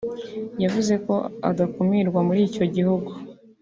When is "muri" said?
2.27-2.39